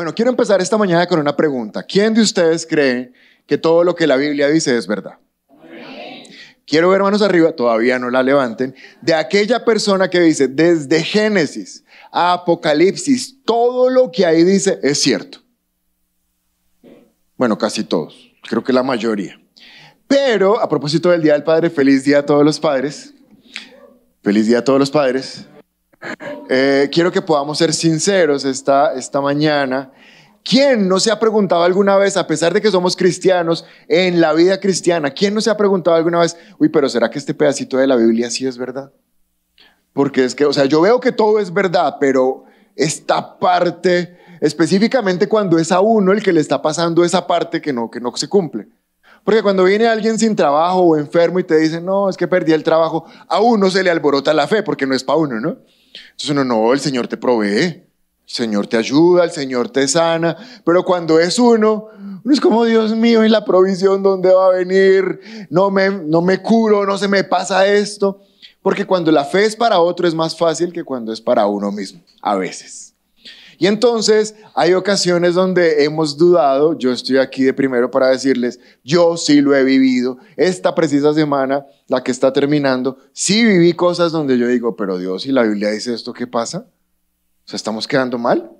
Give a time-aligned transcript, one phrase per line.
[0.00, 1.82] Bueno, quiero empezar esta mañana con una pregunta.
[1.82, 3.12] ¿Quién de ustedes cree
[3.46, 5.18] que todo lo que la Biblia dice es verdad?
[6.66, 11.84] Quiero ver manos arriba, todavía no la levanten, de aquella persona que dice desde Génesis
[12.10, 15.40] a Apocalipsis, todo lo que ahí dice es cierto.
[17.36, 19.38] Bueno, casi todos, creo que la mayoría.
[20.08, 23.12] Pero a propósito del Día del Padre, feliz día a todos los padres.
[24.22, 25.46] Feliz día a todos los padres.
[26.48, 29.92] Eh, quiero que podamos ser sinceros esta, esta mañana.
[30.42, 34.32] ¿Quién no se ha preguntado alguna vez, a pesar de que somos cristianos, en la
[34.32, 37.76] vida cristiana, quién no se ha preguntado alguna vez, uy, pero ¿será que este pedacito
[37.76, 38.90] de la Biblia sí es verdad?
[39.92, 45.28] Porque es que, o sea, yo veo que todo es verdad, pero esta parte, específicamente
[45.28, 48.16] cuando es a uno el que le está pasando esa parte que no, que no
[48.16, 48.68] se cumple.
[49.22, 52.52] Porque cuando viene alguien sin trabajo o enfermo y te dice, no, es que perdí
[52.52, 55.58] el trabajo, a uno se le alborota la fe porque no es para uno, ¿no?
[55.92, 57.84] Entonces uno, no, el Señor te provee, el
[58.26, 61.88] Señor te ayuda, el Señor te sana, pero cuando es uno,
[62.22, 65.20] uno es como, Dios mío, ¿y la provisión dónde va a venir?
[65.50, 68.20] No me, no me curo, no se me pasa esto.
[68.62, 71.72] Porque cuando la fe es para otro es más fácil que cuando es para uno
[71.72, 72.89] mismo, a veces.
[73.60, 79.18] Y entonces hay ocasiones donde hemos dudado, yo estoy aquí de primero para decirles, yo
[79.18, 84.38] sí lo he vivido, esta precisa semana, la que está terminando, sí viví cosas donde
[84.38, 86.60] yo digo, pero Dios, si la Biblia dice esto, ¿qué pasa?
[87.44, 88.50] O sea, ¿estamos quedando mal?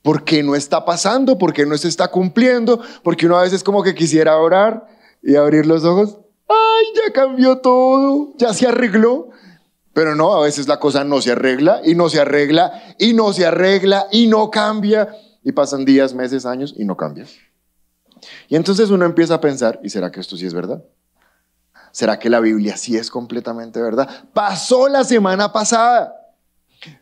[0.00, 1.36] ¿Por qué no está pasando?
[1.36, 2.80] ¿Por qué no se está cumpliendo?
[3.02, 4.86] Porque uno a veces como que quisiera orar
[5.22, 6.16] y abrir los ojos.
[6.48, 8.32] ¡Ay, ya cambió todo!
[8.38, 9.28] ¿Ya se arregló?
[9.96, 13.32] Pero no, a veces la cosa no se arregla y no se arregla y no
[13.32, 15.08] se arregla y no cambia.
[15.42, 17.24] Y pasan días, meses, años y no cambia.
[18.46, 20.84] Y entonces uno empieza a pensar, ¿y será que esto sí es verdad?
[21.92, 24.06] ¿Será que la Biblia sí es completamente verdad?
[24.34, 26.14] Pasó la semana pasada.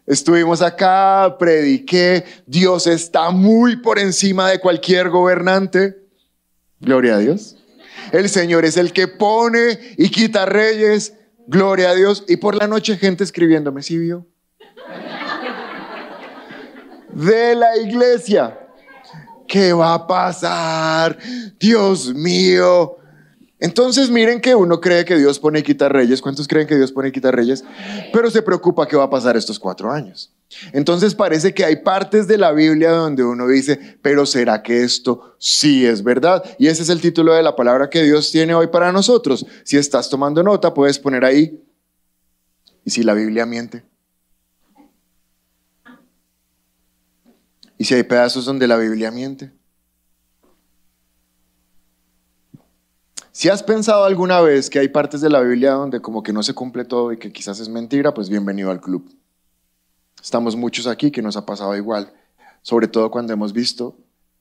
[0.06, 5.96] Estuvimos acá, prediqué, Dios está muy por encima de cualquier gobernante.
[6.78, 7.56] Gloria a Dios.
[8.12, 11.14] El Señor es el que pone y quita reyes.
[11.46, 12.24] Gloria a Dios.
[12.28, 14.26] Y por la noche gente escribiéndome, ¿sí vio?
[17.12, 18.58] De la iglesia.
[19.46, 21.18] ¿Qué va a pasar?
[21.58, 22.96] Dios mío.
[23.60, 26.20] Entonces miren que uno cree que Dios pone y quita reyes.
[26.20, 27.64] ¿Cuántos creen que Dios pone y quita reyes?
[28.12, 30.32] Pero se preocupa qué va a pasar estos cuatro años.
[30.72, 35.36] Entonces parece que hay partes de la Biblia donde uno dice, pero ¿será que esto
[35.38, 36.44] sí es verdad?
[36.58, 39.46] Y ese es el título de la palabra que Dios tiene hoy para nosotros.
[39.64, 41.62] Si estás tomando nota, puedes poner ahí,
[42.84, 43.84] ¿y si la Biblia miente?
[47.76, 49.52] ¿Y si hay pedazos donde la Biblia miente?
[53.32, 56.42] Si has pensado alguna vez que hay partes de la Biblia donde como que no
[56.44, 59.10] se cumple todo y que quizás es mentira, pues bienvenido al club.
[60.24, 62.10] Estamos muchos aquí que nos ha pasado igual,
[62.62, 63.94] sobre todo cuando hemos visto,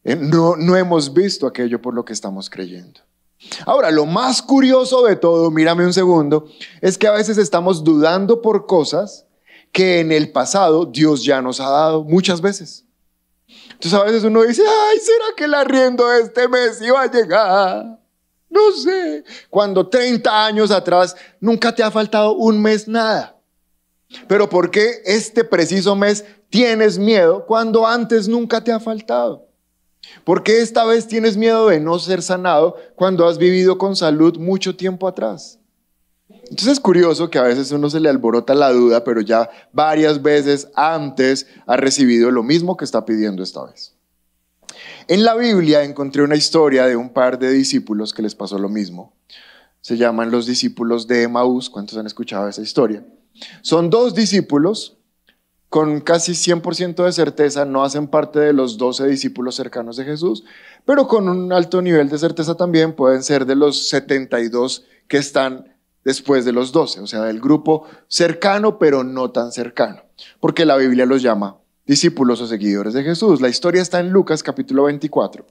[0.05, 3.01] eh, no, no hemos visto aquello por lo que estamos creyendo.
[3.65, 6.47] Ahora, lo más curioso de todo, mírame un segundo,
[6.79, 9.25] es que a veces estamos dudando por cosas
[9.73, 12.85] que en el pasado Dios ya nos ha dado muchas veces.
[13.73, 17.99] Entonces a veces uno dice, ay, ¿será que el arriendo este mes iba a llegar?
[18.49, 23.32] No sé, cuando 30 años atrás nunca te ha faltado un mes nada.
[24.27, 29.47] Pero ¿por qué este preciso mes tienes miedo cuando antes nunca te ha faltado?
[30.23, 34.37] ¿Por qué esta vez tienes miedo de no ser sanado cuando has vivido con salud
[34.37, 35.59] mucho tiempo atrás?
[36.29, 40.21] Entonces es curioso que a veces uno se le alborota la duda, pero ya varias
[40.21, 43.93] veces antes ha recibido lo mismo que está pidiendo esta vez.
[45.07, 48.69] En la Biblia encontré una historia de un par de discípulos que les pasó lo
[48.69, 49.13] mismo.
[49.81, 51.69] Se llaman los discípulos de Emaús.
[51.69, 53.03] ¿Cuántos han escuchado esa historia?
[53.61, 54.97] Son dos discípulos,
[55.69, 60.43] con casi 100% de certeza no hacen parte de los 12 discípulos cercanos de Jesús,
[60.85, 65.75] pero con un alto nivel de certeza también pueden ser de los 72 que están
[66.05, 70.03] después de los 12, o sea, del grupo cercano pero no tan cercano,
[70.39, 73.41] porque la Biblia los llama discípulos o seguidores de Jesús.
[73.41, 75.45] La historia está en Lucas capítulo 24.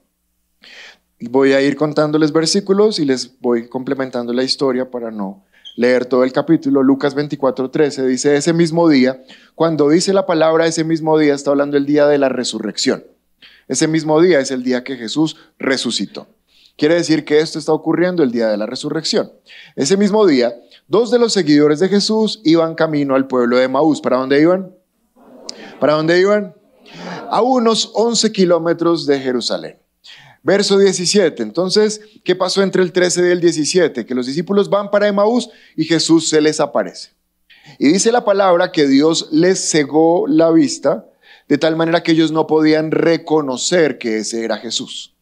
[1.31, 5.45] Voy a ir contándoles versículos y les voy complementando la historia para no
[5.77, 9.23] leer todo el capítulo, Lucas 24:13, dice ese mismo día,
[9.55, 13.05] cuando dice la palabra ese mismo día, está hablando el día de la resurrección.
[13.69, 16.27] Ese mismo día es el día que Jesús resucitó.
[16.77, 19.33] Quiere decir que esto está ocurriendo el día de la resurrección.
[19.77, 20.55] Ese mismo día,
[20.89, 24.01] dos de los seguidores de Jesús iban camino al pueblo de Maús.
[24.01, 24.75] ¿Para dónde iban?
[25.79, 26.55] ¿Para dónde iban?
[27.31, 29.82] A unos 11 kilómetros de Jerusalén.
[30.43, 31.43] Verso 17.
[31.43, 34.05] Entonces, ¿qué pasó entre el 13 y el 17?
[34.05, 37.11] Que los discípulos van para Emaús y Jesús se les aparece.
[37.79, 41.07] Y dice la palabra que Dios les cegó la vista
[41.49, 45.15] de tal manera que ellos no podían reconocer que ese era Jesús.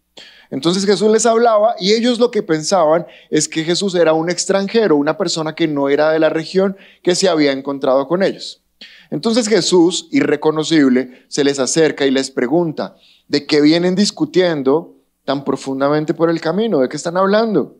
[0.50, 4.96] Entonces Jesús les hablaba y ellos lo que pensaban es que Jesús era un extranjero,
[4.96, 8.62] una persona que no era de la región que se había encontrado con ellos.
[9.10, 12.96] Entonces Jesús, irreconocible, se les acerca y les pregunta,
[13.28, 14.99] ¿de qué vienen discutiendo
[15.30, 16.80] tan profundamente por el camino?
[16.80, 17.76] ¿De qué están hablando?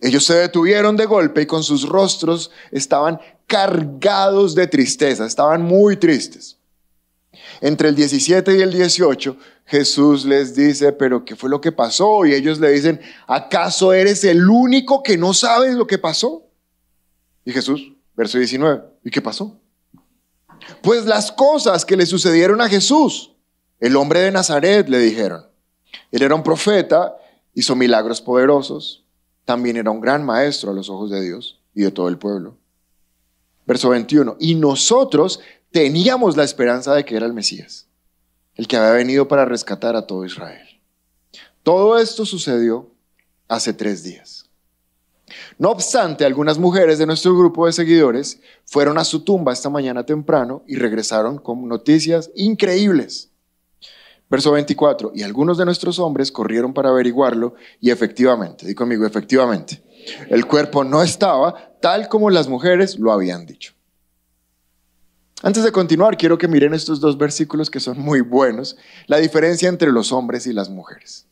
[0.00, 5.96] Ellos se detuvieron de golpe y con sus rostros estaban cargados de tristeza, estaban muy
[5.96, 6.58] tristes.
[7.60, 12.26] Entre el 17 y el 18, Jesús les dice, pero ¿qué fue lo que pasó?
[12.26, 16.42] Y ellos le dicen, ¿acaso eres el único que no sabes lo que pasó?
[17.44, 19.60] Y Jesús, verso 19, ¿y qué pasó?
[20.82, 23.30] Pues las cosas que le sucedieron a Jesús,
[23.78, 25.47] el hombre de Nazaret, le dijeron.
[26.10, 27.16] Él era un profeta,
[27.54, 29.04] hizo milagros poderosos,
[29.44, 32.56] también era un gran maestro a los ojos de Dios y de todo el pueblo.
[33.66, 35.40] Verso 21, y nosotros
[35.70, 37.86] teníamos la esperanza de que era el Mesías,
[38.54, 40.66] el que había venido para rescatar a todo Israel.
[41.62, 42.90] Todo esto sucedió
[43.46, 44.48] hace tres días.
[45.58, 50.06] No obstante, algunas mujeres de nuestro grupo de seguidores fueron a su tumba esta mañana
[50.06, 53.27] temprano y regresaron con noticias increíbles.
[54.30, 59.82] Verso 24, y algunos de nuestros hombres corrieron para averiguarlo y efectivamente, di conmigo, efectivamente,
[60.28, 63.72] el cuerpo no estaba tal como las mujeres lo habían dicho.
[65.42, 68.76] Antes de continuar, quiero que miren estos dos versículos que son muy buenos,
[69.06, 71.26] la diferencia entre los hombres y las mujeres.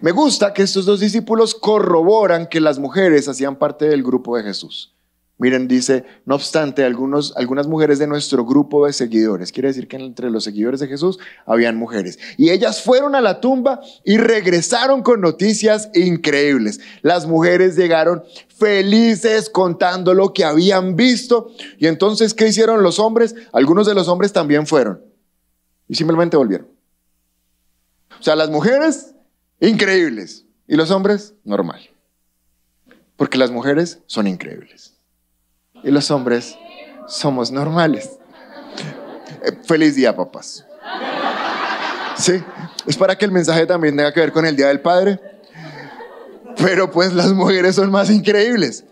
[0.00, 4.44] Me gusta que estos dos discípulos corroboran que las mujeres hacían parte del grupo de
[4.44, 4.94] Jesús.
[5.40, 10.30] Miren, dice, no obstante, algunas mujeres de nuestro grupo de seguidores, quiere decir que entre
[10.30, 12.18] los seguidores de Jesús habían mujeres.
[12.36, 16.80] Y ellas fueron a la tumba y regresaron con noticias increíbles.
[17.00, 21.50] Las mujeres llegaron felices contando lo que habían visto.
[21.78, 23.34] Y entonces, ¿qué hicieron los hombres?
[23.54, 25.02] Algunos de los hombres también fueron.
[25.88, 26.68] Y simplemente volvieron.
[28.20, 29.14] O sea, las mujeres
[29.58, 30.44] increíbles.
[30.68, 31.80] Y los hombres, normal.
[33.16, 34.99] Porque las mujeres son increíbles.
[35.82, 36.56] Y los hombres
[37.06, 38.10] somos normales.
[39.42, 40.64] Eh, feliz día, papás.
[42.16, 42.42] Sí,
[42.86, 45.18] es para que el mensaje también tenga que ver con el Día del Padre.
[46.56, 48.84] Pero pues las mujeres son más increíbles.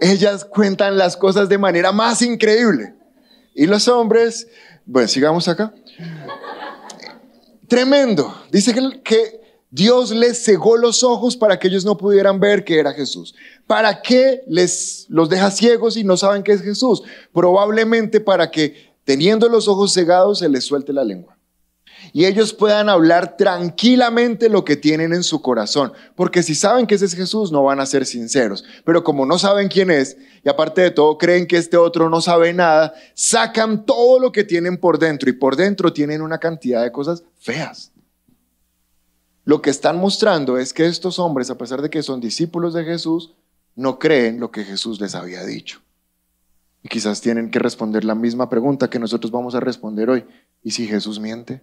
[0.00, 2.94] Ellas cuentan las cosas de manera más increíble.
[3.54, 4.48] Y los hombres,
[4.86, 5.72] bueno, sigamos acá.
[7.68, 8.42] Tremendo.
[8.50, 9.40] Dice que, que
[9.70, 13.34] Dios les cegó los ojos para que ellos no pudieran ver que era Jesús.
[13.66, 17.02] ¿Para qué les los deja ciegos y no saben que es Jesús?
[17.32, 21.36] Probablemente para que teniendo los ojos cegados se les suelte la lengua.
[22.12, 25.92] Y ellos puedan hablar tranquilamente lo que tienen en su corazón.
[26.16, 28.64] Porque si saben que ese es Jesús, no van a ser sinceros.
[28.84, 32.20] Pero como no saben quién es, y aparte de todo creen que este otro no
[32.20, 35.30] sabe nada, sacan todo lo que tienen por dentro.
[35.30, 37.92] Y por dentro tienen una cantidad de cosas feas.
[39.44, 42.84] Lo que están mostrando es que estos hombres, a pesar de que son discípulos de
[42.84, 43.32] Jesús,
[43.74, 45.80] no creen lo que Jesús les había dicho.
[46.82, 50.24] Y quizás tienen que responder la misma pregunta que nosotros vamos a responder hoy.
[50.62, 51.62] ¿Y si Jesús miente?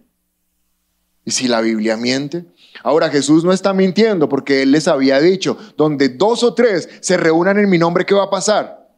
[1.24, 2.46] ¿Y si la Biblia miente?
[2.82, 7.16] Ahora Jesús no está mintiendo porque Él les había dicho, donde dos o tres se
[7.16, 8.88] reúnan en mi nombre, ¿qué va a pasar?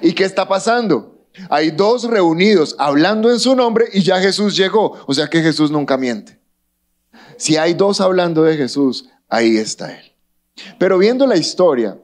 [0.00, 1.26] ¿Y qué está pasando?
[1.50, 4.96] Hay dos reunidos hablando en su nombre y ya Jesús llegó.
[5.06, 6.38] O sea que Jesús nunca miente.
[7.36, 10.12] Si hay dos hablando de Jesús, ahí está Él.
[10.78, 11.98] Pero viendo la historia,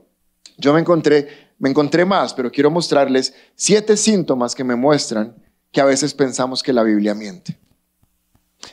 [0.59, 5.35] yo me encontré, me encontré más, pero quiero mostrarles siete síntomas que me muestran
[5.71, 7.59] que a veces pensamos que la Biblia miente.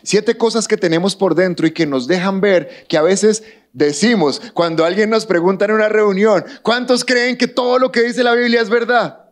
[0.04, 3.44] Siete cosas que tenemos por dentro y que nos dejan ver que a veces
[3.74, 8.24] decimos, cuando alguien nos pregunta en una reunión, ¿cuántos creen que todo lo que dice
[8.24, 9.26] la Biblia es verdad?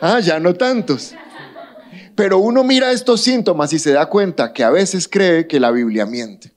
[0.00, 1.14] Ah, ya no tantos.
[2.14, 5.70] Pero uno mira estos síntomas y se da cuenta que a veces cree que la
[5.70, 6.53] Biblia miente.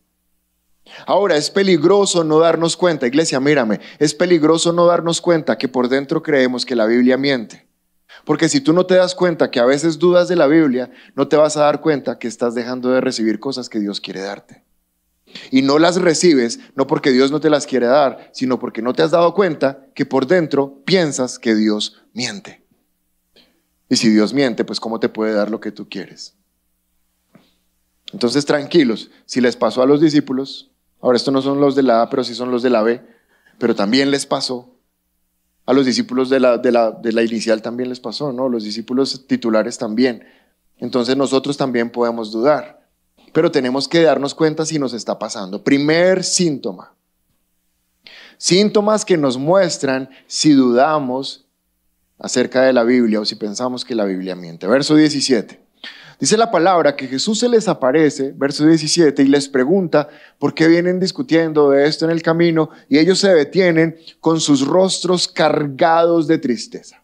[1.08, 5.88] Ahora, es peligroso no darnos cuenta, iglesia, mírame, es peligroso no darnos cuenta que por
[5.88, 7.66] dentro creemos que la Biblia miente.
[8.26, 11.30] Porque si tú no te das cuenta que a veces dudas de la Biblia, no
[11.30, 14.66] te vas a dar cuenta que estás dejando de recibir cosas que Dios quiere darte.
[15.50, 18.94] Y no las recibes no porque Dios no te las quiere dar, sino porque no
[18.94, 22.66] te has dado cuenta que por dentro piensas que Dios miente.
[23.88, 26.36] Y si Dios miente, pues ¿cómo te puede dar lo que tú quieres?
[28.12, 30.70] Entonces, tranquilos, si les pasó a los discípulos,
[31.08, 33.02] ahora estos no son los de la A, pero sí son los de la B,
[33.58, 34.70] pero también les pasó.
[35.66, 38.50] A los discípulos de la, de la, de la inicial también les pasó, ¿no?
[38.50, 40.26] Los discípulos titulares también.
[40.80, 42.86] Entonces nosotros también podemos dudar,
[43.32, 45.64] pero tenemos que darnos cuenta si nos está pasando.
[45.64, 46.94] Primer síntoma.
[48.38, 51.46] Síntomas que nos muestran si dudamos
[52.20, 54.68] acerca de la Biblia o si pensamos que la Biblia miente.
[54.68, 55.67] Verso 17.
[56.20, 60.10] Dice la palabra que Jesús se les aparece, verso 17, y les pregunta
[60.40, 64.66] por qué vienen discutiendo de esto en el camino y ellos se detienen con sus
[64.66, 67.04] rostros cargados de tristeza.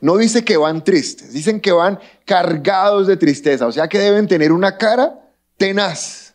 [0.00, 4.26] No dice que van tristes, dicen que van cargados de tristeza, o sea que deben
[4.26, 5.20] tener una cara
[5.56, 6.25] tenaz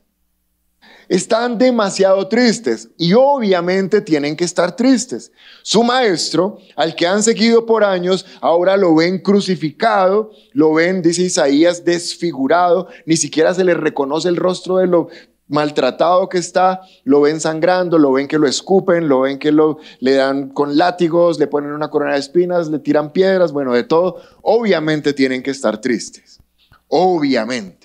[1.12, 5.34] están demasiado tristes y obviamente tienen que estar tristes.
[5.62, 11.24] Su maestro, al que han seguido por años, ahora lo ven crucificado, lo ven, dice
[11.24, 15.10] Isaías, desfigurado, ni siquiera se le reconoce el rostro de lo
[15.50, 19.80] maltratado que está, lo ven sangrando, lo ven que lo escupen, lo ven que lo,
[20.00, 23.84] le dan con látigos, le ponen una corona de espinas, le tiran piedras, bueno, de
[23.84, 24.22] todo.
[24.44, 26.40] Obviamente tienen que estar tristes.
[26.88, 27.81] Obviamente.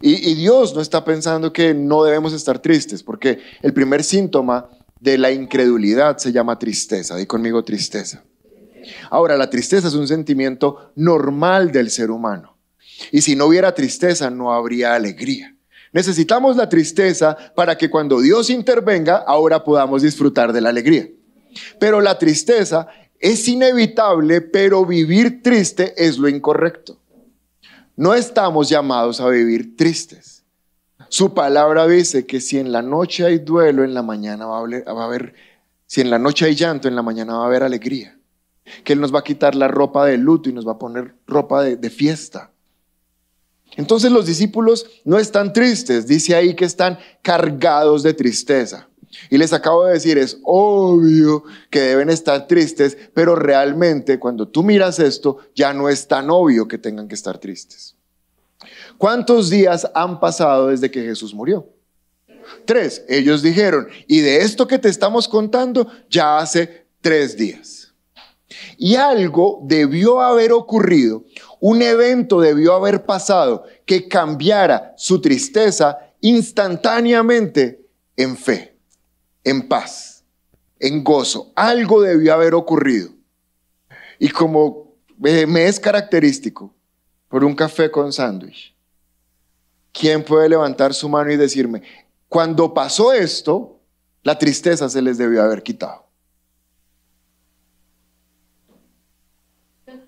[0.00, 4.68] Y, Dios no está pensando que no debemos estar tristes, porque el primer síntoma
[5.00, 7.16] de la incredulidad se llama tristeza.
[7.16, 8.22] Di conmigo tristeza.
[9.10, 12.56] Ahora, la tristeza es un sentimiento normal del ser humano.
[13.10, 15.54] Y si no hubiera tristeza, no habría alegría.
[15.92, 21.08] Necesitamos la tristeza para que cuando Dios intervenga, ahora podamos disfrutar de la alegría.
[21.78, 22.86] Pero la tristeza
[23.18, 26.98] es inevitable, pero vivir triste es lo incorrecto.
[27.96, 30.44] No estamos llamados a vivir tristes.
[31.08, 35.04] Su palabra dice que si en la noche hay duelo, en la mañana va a,
[35.04, 35.34] haber,
[35.86, 38.18] si en la noche hay llanto, en la mañana va a haber alegría.
[38.84, 41.14] Que Él nos va a quitar la ropa de luto y nos va a poner
[41.26, 42.50] ropa de, de fiesta.
[43.76, 48.88] Entonces los discípulos no están tristes, dice ahí que están cargados de tristeza.
[49.30, 54.62] Y les acabo de decir, es obvio que deben estar tristes, pero realmente cuando tú
[54.62, 57.94] miras esto, ya no es tan obvio que tengan que estar tristes.
[58.98, 61.68] ¿Cuántos días han pasado desde que Jesús murió?
[62.64, 63.04] Tres.
[63.08, 67.92] Ellos dijeron, y de esto que te estamos contando, ya hace tres días.
[68.78, 71.24] Y algo debió haber ocurrido,
[71.60, 77.84] un evento debió haber pasado que cambiara su tristeza instantáneamente
[78.16, 78.75] en fe
[79.46, 80.24] en paz,
[80.80, 81.52] en gozo.
[81.54, 83.10] Algo debió haber ocurrido.
[84.18, 86.74] Y como me es característico,
[87.28, 88.74] por un café con sándwich,
[89.92, 91.82] ¿quién puede levantar su mano y decirme,
[92.28, 93.78] cuando pasó esto,
[94.24, 96.06] la tristeza se les debió haber quitado?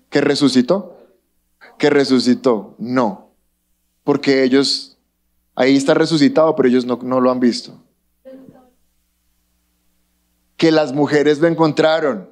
[0.09, 0.97] ¿Que resucitó?
[1.77, 2.75] ¿Que resucitó?
[2.77, 3.31] No,
[4.03, 4.97] porque ellos,
[5.55, 7.79] ahí está resucitado, pero ellos no, no lo han visto
[10.59, 12.29] que las mujeres lo encontraron.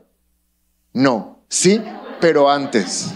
[0.93, 1.81] No, sí,
[2.19, 3.13] pero antes.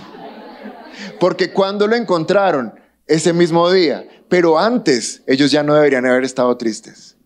[1.20, 2.74] Porque cuando lo encontraron,
[3.06, 7.18] ese mismo día, pero antes, ellos ya no deberían haber estado tristes.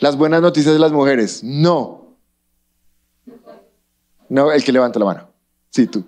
[0.00, 2.18] Las buenas noticias de las mujeres, no.
[4.28, 5.30] No, el que levanta la mano.
[5.70, 6.04] Sí, tú.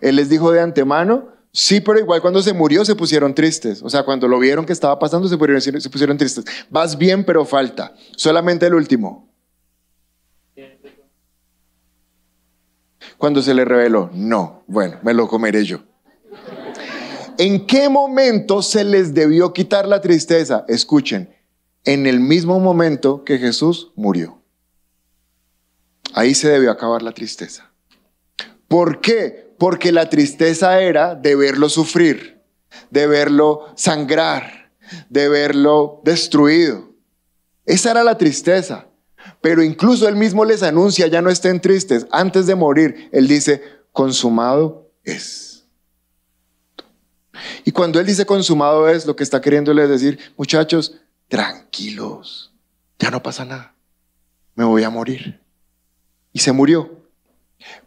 [0.00, 3.82] Él les dijo de antemano Sí, pero igual cuando se murió se pusieron tristes.
[3.82, 6.44] O sea, cuando lo vieron que estaba pasando se pusieron, se pusieron tristes.
[6.68, 7.94] Vas bien, pero falta.
[8.14, 9.32] Solamente el último.
[13.16, 15.78] Cuando se le reveló, no, bueno, me lo comeré yo.
[17.38, 20.66] ¿En qué momento se les debió quitar la tristeza?
[20.68, 21.34] Escuchen,
[21.86, 24.42] en el mismo momento que Jesús murió.
[26.12, 27.72] Ahí se debió acabar la tristeza.
[28.68, 29.45] ¿Por qué?
[29.58, 32.42] Porque la tristeza era de verlo sufrir,
[32.90, 34.70] de verlo sangrar,
[35.08, 36.92] de verlo destruido.
[37.64, 38.86] Esa era la tristeza.
[39.40, 42.06] Pero incluso él mismo les anuncia, ya no estén tristes.
[42.10, 45.66] Antes de morir, él dice, consumado es.
[47.64, 52.52] Y cuando él dice consumado es, lo que está queriéndoles decir, muchachos, tranquilos,
[52.98, 53.74] ya no pasa nada,
[54.54, 55.40] me voy a morir.
[56.32, 56.95] Y se murió.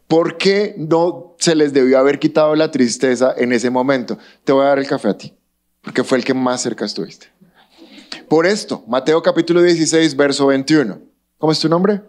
[0.07, 4.17] ¿Por qué no se les debió haber quitado la tristeza en ese momento?
[4.43, 5.33] Te voy a dar el café a ti,
[5.81, 7.27] porque fue el que más cerca estuviste.
[8.27, 10.99] Por esto, Mateo capítulo 16, verso 21.
[11.37, 12.01] ¿Cómo es tu nombre?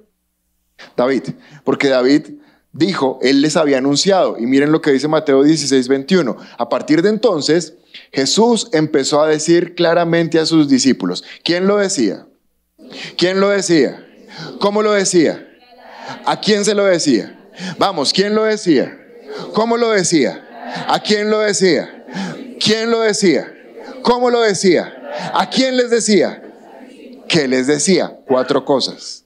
[0.97, 1.23] David.
[1.65, 2.27] Porque David
[2.73, 4.39] dijo, él les había anunciado.
[4.39, 6.37] Y miren lo que dice Mateo 16, 21.
[6.59, 7.75] A partir de entonces,
[8.13, 11.25] Jesús empezó a decir claramente a sus discípulos.
[11.45, 12.27] ¿Quién lo decía?
[13.17, 14.07] ¿Quién lo decía?
[14.59, 15.47] ¿Cómo lo decía?
[16.25, 17.40] ¿A quién se lo decía?
[17.79, 18.97] Vamos, ¿quién lo decía?
[19.53, 20.47] ¿Cómo lo decía?
[20.89, 22.05] ¿A quién lo decía?
[22.59, 23.53] ¿Quién lo decía?
[24.03, 24.93] ¿Cómo lo decía?
[25.35, 26.43] ¿A quién les decía?
[27.29, 28.19] ¿Qué les decía?
[28.27, 29.25] Cuatro cosas.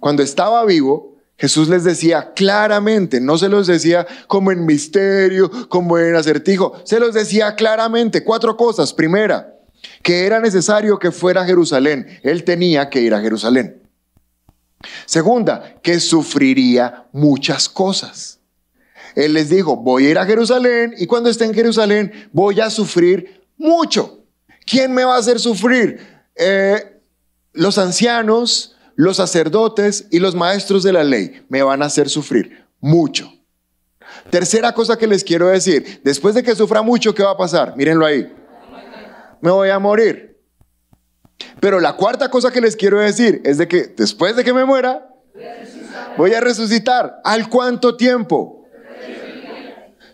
[0.00, 5.98] Cuando estaba vivo, Jesús les decía claramente, no se los decía como en misterio, como
[5.98, 8.92] en acertijo, se los decía claramente cuatro cosas.
[8.92, 9.54] Primera,
[10.02, 12.20] que era necesario que fuera a Jerusalén.
[12.22, 13.87] Él tenía que ir a Jerusalén.
[15.06, 18.38] Segunda, que sufriría muchas cosas.
[19.14, 22.70] Él les dijo, voy a ir a Jerusalén y cuando esté en Jerusalén voy a
[22.70, 24.24] sufrir mucho.
[24.64, 26.06] ¿Quién me va a hacer sufrir?
[26.36, 27.00] Eh,
[27.52, 32.64] los ancianos, los sacerdotes y los maestros de la ley me van a hacer sufrir
[32.80, 33.32] mucho.
[34.30, 37.76] Tercera cosa que les quiero decir, después de que sufra mucho, ¿qué va a pasar?
[37.76, 38.32] Mírenlo ahí.
[39.40, 40.37] Me voy a morir.
[41.60, 44.64] Pero la cuarta cosa que les quiero decir es de que después de que me
[44.64, 45.08] muera,
[46.16, 47.20] voy a resucitar.
[47.24, 48.66] ¿Al cuánto tiempo?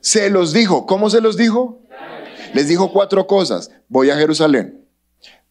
[0.01, 0.87] Se los dijo.
[0.87, 1.83] ¿Cómo se los dijo?
[2.53, 3.71] Les dijo cuatro cosas.
[3.89, 4.87] Voy a Jerusalén.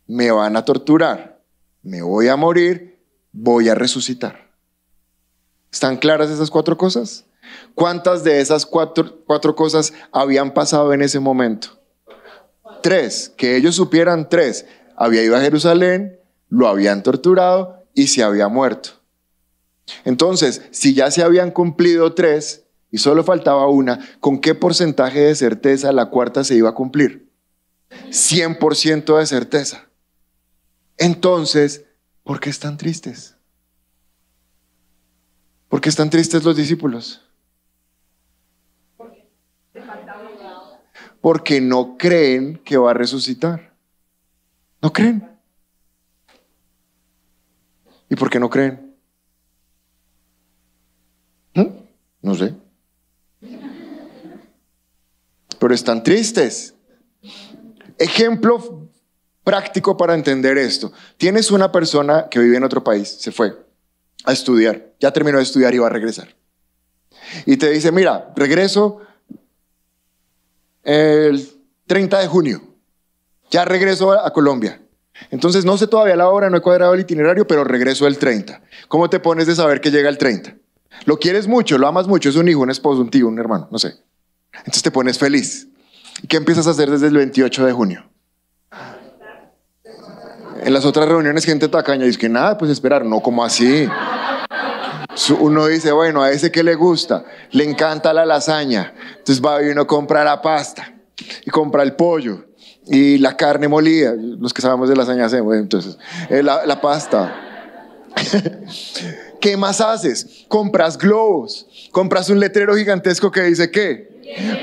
[0.08, 1.42] Me van a torturar.
[1.82, 3.00] Me voy a morir.
[3.32, 4.52] Voy a resucitar.
[5.72, 7.26] ¿Están claras esas cuatro cosas?
[7.76, 11.80] ¿Cuántas de esas cuatro, cuatro cosas habían pasado en ese momento?
[12.82, 13.34] Tres.
[13.36, 16.20] Que ellos supieran tres había ido a Jerusalén,
[16.50, 18.92] lo habían torturado y se había muerto.
[20.06, 25.36] Entonces, si ya se habían cumplido tres y solo faltaba una, ¿con qué porcentaje de
[25.36, 27.30] certeza la cuarta se iba a cumplir?
[28.10, 29.90] 100% de certeza.
[30.98, 31.86] Entonces,
[32.24, 33.36] ¿por qué están tristes?
[35.70, 37.22] ¿Por qué están tristes los discípulos?
[41.20, 43.73] Porque no creen que va a resucitar.
[44.84, 45.26] ¿No creen?
[48.10, 48.98] ¿Y por qué no creen?
[52.22, 52.54] No sé.
[55.58, 56.76] Pero están tristes.
[57.98, 58.90] Ejemplo
[59.46, 60.92] práctico para entender esto.
[61.16, 63.56] Tienes una persona que vive en otro país, se fue
[64.26, 66.36] a estudiar, ya terminó de estudiar y va a regresar.
[67.46, 69.02] Y te dice, mira, regreso
[70.84, 71.50] el
[71.88, 72.73] 30 de junio.
[73.54, 74.82] Ya regreso a Colombia.
[75.30, 78.60] Entonces no sé todavía la hora, no he cuadrado el itinerario, pero regreso el 30.
[78.88, 80.56] ¿Cómo te pones de saber que llega el 30?
[81.06, 83.68] Lo quieres mucho, lo amas mucho, es un hijo, un esposo, un tío, un hermano,
[83.70, 83.94] no sé.
[84.54, 85.68] Entonces te pones feliz.
[86.24, 88.10] ¿Y qué empiezas a hacer desde el 28 de junio?
[90.64, 93.88] En las otras reuniones gente tacaña dice que nada, pues esperar, no como así.
[95.40, 99.68] Uno dice, bueno, a ese que le gusta, le encanta la lasaña, entonces va y
[99.68, 100.92] uno compra la pasta
[101.46, 102.46] y compra el pollo
[102.88, 105.98] y la carne molida, los que sabemos de lasaña hacemos, entonces,
[106.30, 107.34] eh, la, pasta.
[109.42, 110.46] ¿Qué más haces?
[110.48, 114.14] Compras globos, compras un letrero gigantesco que dice qué.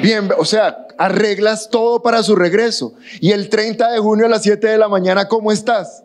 [0.03, 2.95] Bien, o sea, arreglas todo para su regreso.
[3.21, 6.05] Y el 30 de junio a las 7 de la mañana, ¿cómo estás?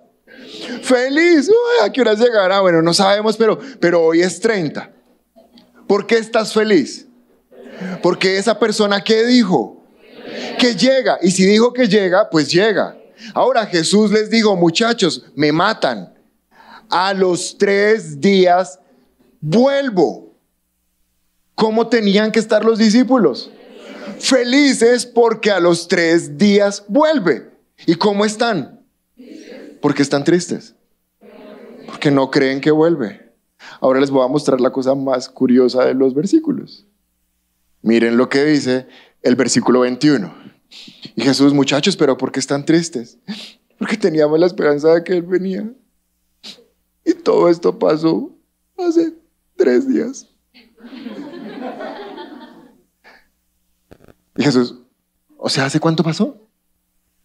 [0.82, 1.50] Feliz.
[1.84, 2.60] ¿A qué hora llegará?
[2.62, 4.90] Bueno, no sabemos, pero, pero hoy es 30.
[5.88, 7.08] ¿Por qué estás feliz?
[8.02, 9.85] Porque esa persona que dijo,
[10.58, 11.18] que llega.
[11.22, 12.98] Y si dijo que llega, pues llega.
[13.34, 16.14] Ahora Jesús les dijo, muchachos, me matan.
[16.90, 18.80] A los tres días
[19.42, 20.34] vuelvo.
[21.56, 23.50] ¿Cómo tenían que estar los discípulos?
[24.20, 27.50] Felices porque a los tres días vuelve.
[27.86, 28.82] ¿Y cómo están?
[29.82, 30.76] Porque están tristes.
[31.86, 33.32] Porque no creen que vuelve.
[33.80, 36.86] Ahora les voy a mostrar la cosa más curiosa de los versículos.
[37.82, 38.88] Miren lo que dice
[39.26, 40.34] el versículo 21.
[41.16, 43.18] Y Jesús, muchachos, pero ¿por qué están tristes?
[43.80, 45.70] Porque teníamos la esperanza de que Él venía.
[47.04, 48.32] Y todo esto pasó
[48.78, 49.14] hace
[49.58, 50.30] tres días.
[54.38, 54.76] Y Jesús,
[55.38, 56.48] o sea, ¿hace cuánto pasó?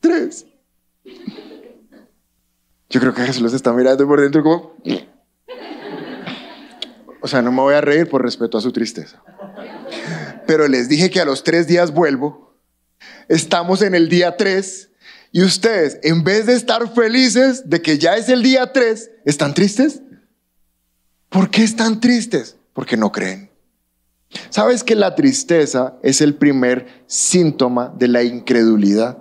[0.00, 0.46] Tres.
[2.88, 4.74] Yo creo que Jesús los está mirando por dentro como...
[7.20, 9.22] O sea, no me voy a reír por respeto a su tristeza
[10.46, 12.54] pero les dije que a los tres días vuelvo.
[13.28, 14.90] Estamos en el día tres
[15.32, 19.54] y ustedes, en vez de estar felices de que ya es el día tres, ¿están
[19.54, 20.02] tristes?
[21.28, 22.56] ¿Por qué están tristes?
[22.72, 23.50] Porque no creen.
[24.48, 29.18] ¿Sabes que la tristeza es el primer síntoma de la incredulidad?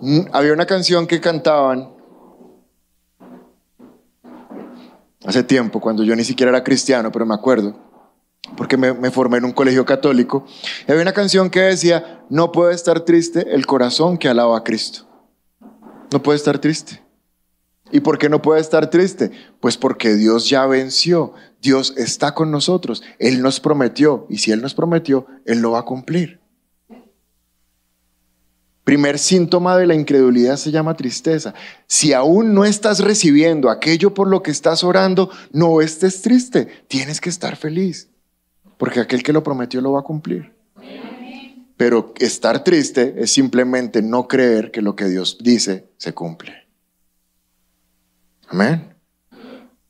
[0.00, 1.92] Mm, había una canción que cantaban
[5.24, 7.91] hace tiempo, cuando yo ni siquiera era cristiano, pero me acuerdo
[8.56, 10.44] porque me, formé en un colegio católico,
[10.86, 14.64] y había una canción que decía, no puede estar triste el corazón que alaba a
[14.64, 15.06] Cristo.
[16.12, 17.02] No puede estar triste.
[17.90, 19.30] ¿Y por qué no puede estar triste?
[19.60, 24.62] Pues porque Dios ya venció, Dios está con nosotros, Él nos prometió, y si Él
[24.62, 26.40] nos prometió, Él lo va a cumplir.
[28.84, 31.54] Primer síntoma de la incredulidad se llama tristeza.
[31.86, 37.20] Si aún no estás recibiendo aquello por lo que estás orando, no estés triste, tienes
[37.20, 38.11] que estar feliz
[38.82, 40.52] porque aquel que lo prometió lo va a cumplir.
[41.76, 46.66] Pero estar triste es simplemente no creer que lo que Dios dice se cumple.
[48.48, 48.92] Amén.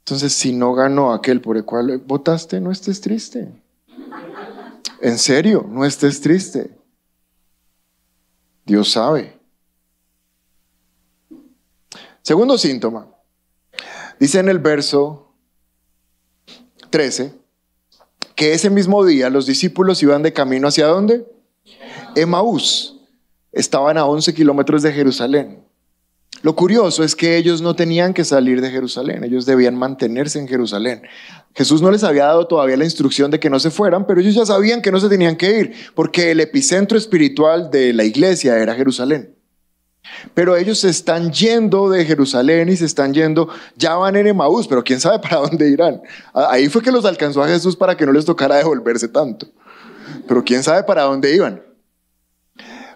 [0.00, 3.50] Entonces, si no ganó aquel por el cual votaste, no estés triste.
[5.00, 6.76] En serio, no estés triste.
[8.66, 9.40] Dios sabe.
[12.20, 13.08] Segundo síntoma.
[14.20, 15.32] Dice en el verso
[16.90, 17.40] 13
[18.34, 21.26] que ese mismo día los discípulos iban de camino hacia dónde?
[22.14, 22.98] Emaús.
[23.52, 25.62] Estaban a 11 kilómetros de Jerusalén.
[26.42, 30.48] Lo curioso es que ellos no tenían que salir de Jerusalén, ellos debían mantenerse en
[30.48, 31.02] Jerusalén.
[31.54, 34.34] Jesús no les había dado todavía la instrucción de que no se fueran, pero ellos
[34.34, 38.58] ya sabían que no se tenían que ir, porque el epicentro espiritual de la iglesia
[38.58, 39.36] era Jerusalén.
[40.34, 44.66] Pero ellos se están yendo de Jerusalén y se están yendo, ya van en Emaús,
[44.66, 46.02] pero quién sabe para dónde irán.
[46.32, 49.46] Ahí fue que los alcanzó a Jesús para que no les tocara devolverse tanto.
[50.26, 51.62] Pero quién sabe para dónde iban.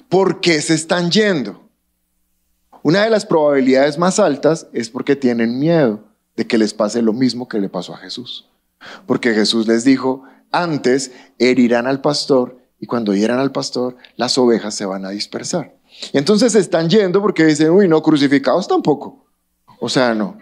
[0.08, 1.68] ¿Por qué se están yendo?
[2.82, 6.04] Una de las probabilidades más altas es porque tienen miedo
[6.36, 8.48] de que les pase lo mismo que le pasó a Jesús.
[9.06, 14.74] Porque Jesús les dijo, antes herirán al pastor y cuando hieran al pastor, las ovejas
[14.74, 15.75] se van a dispersar.
[16.12, 19.26] Entonces se están yendo porque dicen, uy, no, crucificados tampoco.
[19.80, 20.38] O sea, no.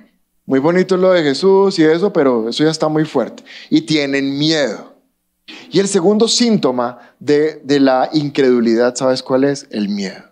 [0.46, 3.44] Muy bonito lo de Jesús y eso, pero eso ya está muy fuerte.
[3.70, 4.94] Y tienen miedo.
[5.70, 9.66] Y el segundo síntoma de, de la incredulidad, ¿sabes cuál es?
[9.70, 10.22] El miedo.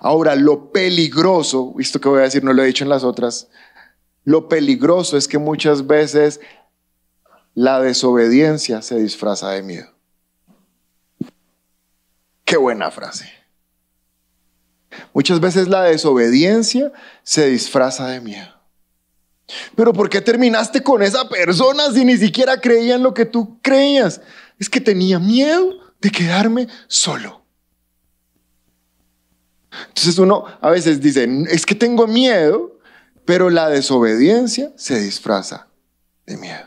[0.00, 3.48] Ahora, lo peligroso, esto que voy a decir no lo he dicho en las otras,
[4.24, 6.40] lo peligroso es que muchas veces
[7.54, 9.88] la desobediencia se disfraza de miedo.
[12.44, 13.43] Qué buena frase.
[15.12, 18.54] Muchas veces la desobediencia se disfraza de miedo.
[19.76, 23.58] Pero ¿por qué terminaste con esa persona si ni siquiera creía en lo que tú
[23.60, 24.20] creías?
[24.58, 27.42] Es que tenía miedo de quedarme solo.
[29.88, 32.78] Entonces uno a veces dice, es que tengo miedo,
[33.24, 35.68] pero la desobediencia se disfraza
[36.26, 36.66] de miedo.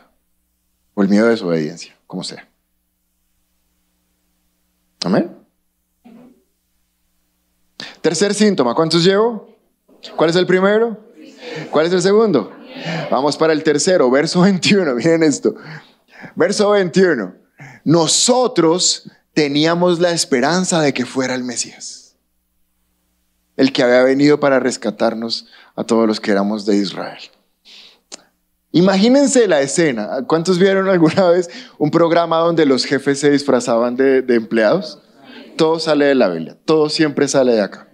[0.94, 2.48] O el miedo de desobediencia, como sea.
[5.04, 5.37] Amén.
[8.08, 9.54] Tercer síntoma, ¿cuántos llevo?
[10.16, 10.96] ¿Cuál es el primero?
[11.70, 12.50] ¿Cuál es el segundo?
[13.10, 15.54] Vamos para el tercero, verso 21, miren esto.
[16.34, 17.34] Verso 21.
[17.84, 22.16] Nosotros teníamos la esperanza de que fuera el Mesías
[23.58, 27.20] el que había venido para rescatarnos a todos los que éramos de Israel.
[28.72, 30.24] Imagínense la escena.
[30.26, 34.98] ¿Cuántos vieron alguna vez un programa donde los jefes se disfrazaban de, empleados?
[35.58, 37.87] Todo sale de la Biblia, todo siempre sale de acá.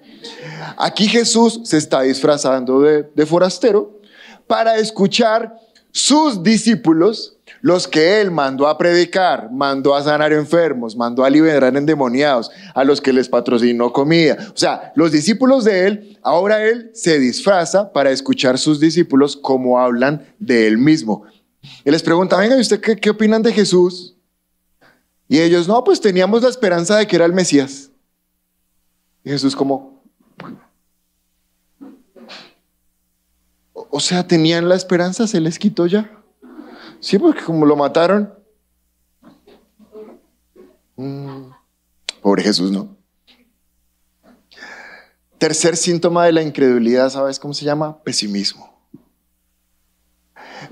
[0.76, 4.00] Aquí Jesús se está disfrazando de forastero
[4.46, 5.58] para escuchar
[5.90, 7.34] sus discípulos
[7.64, 12.84] los que él mandó a predicar, mandó a sanar enfermos, mandó a liberar endemoniados, a
[12.84, 14.36] los que les patrocinó comida.
[14.54, 19.80] O sea, los discípulos de él, ahora él se disfraza para escuchar sus discípulos cómo
[19.80, 21.22] hablan de él mismo.
[21.86, 24.14] Y les pregunta, venga, ¿y usted qué, qué opinan de Jesús?
[25.26, 27.90] Y ellos, no, pues teníamos la esperanza de que era el Mesías.
[29.24, 30.02] Y Jesús como,
[33.96, 36.10] o sea, tenían la esperanza, se les quitó ya.
[36.98, 38.34] Sí, porque como lo mataron.
[40.96, 41.50] Mm,
[42.20, 42.96] pobre Jesús, ¿no?
[45.38, 48.02] Tercer síntoma de la incredulidad, ¿sabes cómo se llama?
[48.02, 48.76] Pesimismo.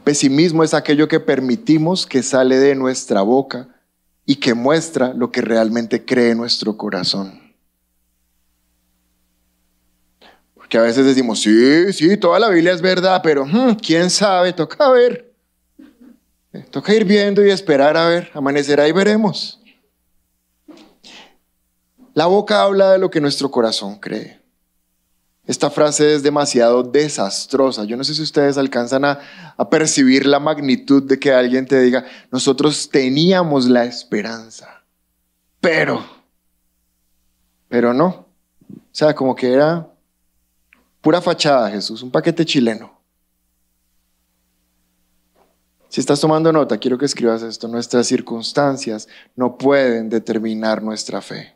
[0.03, 3.69] Pesimismo es aquello que permitimos que sale de nuestra boca
[4.27, 7.41] y que muestra lo que realmente cree nuestro corazón.
[10.73, 14.55] Porque a veces decimos, sí, sí, toda la Biblia es verdad, pero hmm, quién sabe,
[14.55, 15.31] toca ver.
[16.71, 19.61] Toca ir viendo y esperar a ver, amanecerá y veremos.
[22.15, 24.41] La boca habla de lo que nuestro corazón cree.
[25.47, 27.85] Esta frase es demasiado desastrosa.
[27.85, 29.21] Yo no sé si ustedes alcanzan a,
[29.55, 34.83] a, percibir la magnitud de que alguien te diga, nosotros teníamos la esperanza,
[35.61, 36.03] pero,
[37.69, 38.07] pero no.
[38.07, 39.92] O sea, como que era
[41.03, 42.99] pura fachada, Jesús, un paquete chileno.
[45.89, 47.69] Si estás tomando nota, quiero que escribas esto.
[47.69, 51.55] Nuestras circunstancias no pueden determinar nuestra fe.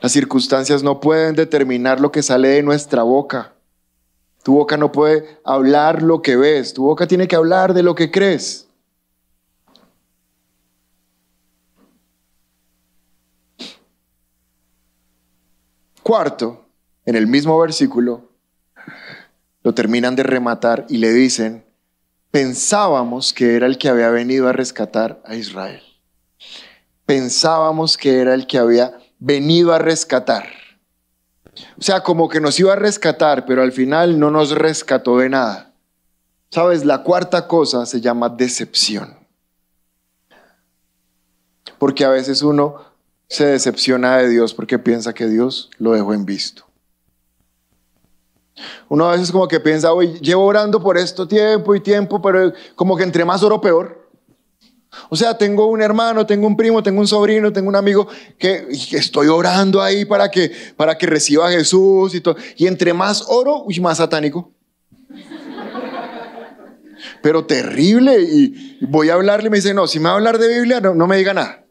[0.00, 3.54] Las circunstancias no pueden determinar lo que sale de nuestra boca.
[4.44, 6.72] Tu boca no puede hablar lo que ves.
[6.72, 8.68] Tu boca tiene que hablar de lo que crees.
[16.04, 16.67] Cuarto,
[17.08, 18.28] en el mismo versículo,
[19.62, 21.64] lo terminan de rematar y le dicen,
[22.30, 25.80] pensábamos que era el que había venido a rescatar a Israel.
[27.06, 30.50] Pensábamos que era el que había venido a rescatar.
[31.78, 35.30] O sea, como que nos iba a rescatar, pero al final no nos rescató de
[35.30, 35.72] nada.
[36.50, 39.16] Sabes, la cuarta cosa se llama decepción.
[41.78, 42.84] Porque a veces uno
[43.30, 46.67] se decepciona de Dios porque piensa que Dios lo dejó en visto.
[48.88, 52.52] Uno a veces como que piensa, hoy llevo orando por esto tiempo y tiempo, pero
[52.74, 54.08] como que entre más oro peor.
[55.10, 58.66] O sea, tengo un hermano, tengo un primo, tengo un sobrino, tengo un amigo que,
[58.92, 62.36] estoy orando ahí para que, para que reciba a Jesús y todo.
[62.56, 64.50] Y entre más oro, más satánico.
[67.22, 68.20] Pero terrible.
[68.20, 70.80] Y voy a hablarle y me dice, no, si me va a hablar de Biblia,
[70.80, 71.64] no, no me diga nada.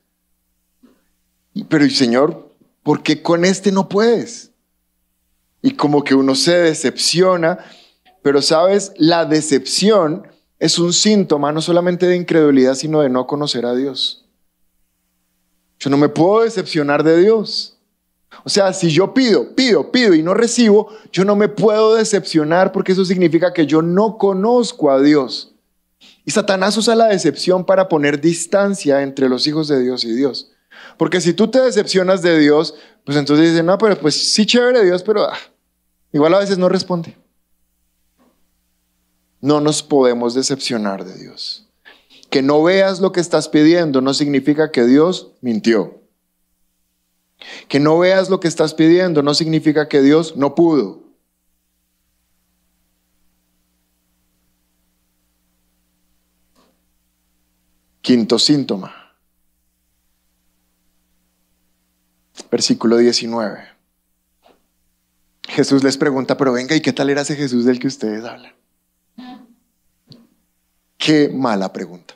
[1.69, 4.52] Pero, Señor, ¿por qué con este no puedes?
[5.62, 7.60] Y como que uno se decepciona,
[8.22, 10.28] pero sabes, la decepción
[10.60, 14.26] es un síntoma no solamente de incredulidad, sino de no conocer a Dios.
[15.80, 17.78] Yo no me puedo decepcionar de Dios.
[18.43, 22.72] O sea, si yo pido, pido, pido y no recibo, yo no me puedo decepcionar
[22.72, 25.54] porque eso significa que yo no conozco a Dios.
[26.26, 30.52] Y Satanás usa la decepción para poner distancia entre los hijos de Dios y Dios.
[30.98, 32.76] Porque si tú te decepcionas de Dios,
[33.08, 35.38] pues entonces dicen, no, pero pues sí chévere Dios, pero ah,
[36.12, 37.15] igual a veces no responde.
[39.39, 41.70] No nos podemos decepcionar de Dios.
[42.30, 46.02] Que no veas lo que estás pidiendo no significa que Dios mintió.
[47.70, 51.04] Que no veas lo que estás pidiendo no significa que Dios no pudo.
[58.02, 59.07] Quinto síntoma.
[62.52, 63.78] Versículo 19.
[65.47, 68.54] Jesús les pregunta, pero venga, ¿y qué tal era ese Jesús del que ustedes hablan?
[70.97, 72.15] Qué mala pregunta.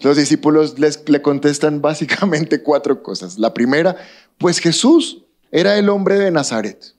[0.00, 3.38] Los discípulos les, le contestan básicamente cuatro cosas.
[3.38, 3.96] La primera,
[4.38, 6.94] pues Jesús era el hombre de Nazaret.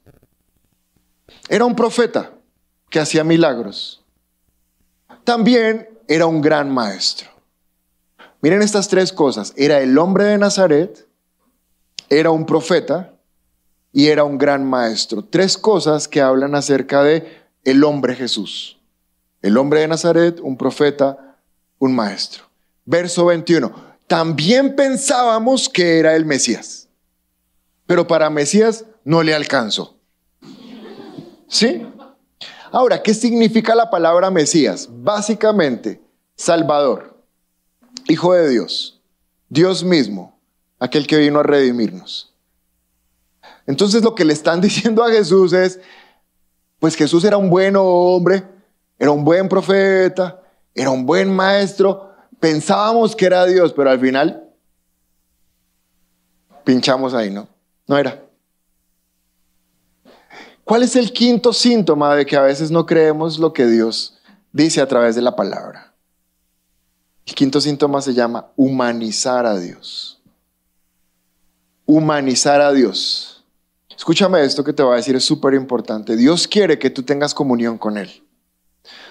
[1.50, 2.34] Era un profeta
[2.90, 4.04] que hacía milagros.
[5.24, 7.30] También era un gran maestro.
[8.42, 9.54] Miren estas tres cosas.
[9.56, 11.08] Era el hombre de Nazaret,
[12.12, 13.14] era un profeta
[13.94, 15.24] y era un gran maestro.
[15.24, 18.78] Tres cosas que hablan acerca de el hombre Jesús.
[19.42, 21.38] El hombre de Nazaret, un profeta,
[21.80, 22.44] un maestro.
[22.86, 23.74] Verso 21.
[24.08, 26.90] También pensábamos que era el Mesías,
[27.86, 29.96] pero para Mesías no le alcanzó.
[31.48, 31.88] ¿Sí?
[32.74, 34.90] Ahora, ¿qué significa la palabra Mesías?
[34.92, 36.02] Básicamente,
[36.36, 37.24] Salvador,
[38.08, 39.02] Hijo de Dios,
[39.48, 40.31] Dios mismo,
[40.82, 42.34] aquel que vino a redimirnos.
[43.68, 45.80] Entonces lo que le están diciendo a Jesús es,
[46.80, 48.44] pues Jesús era un buen hombre,
[48.98, 50.42] era un buen profeta,
[50.74, 54.50] era un buen maestro, pensábamos que era Dios, pero al final
[56.64, 57.48] pinchamos ahí, ¿no?
[57.88, 58.20] No era.
[60.64, 64.18] ¿Cuál es el quinto síntoma de que a veces no creemos lo que Dios
[64.52, 65.94] dice a través de la palabra?
[67.28, 70.21] El quinto síntoma se llama humanizar a Dios.
[71.94, 73.44] Humanizar a Dios.
[73.98, 76.16] Escúchame esto que te voy a decir, es súper importante.
[76.16, 78.24] Dios quiere que tú tengas comunión con Él.